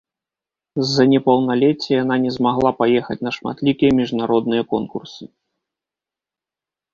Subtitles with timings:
[0.85, 5.23] З-за непаўналецця яна не змагла паехаць на шматлікія міжнародныя конкурсы.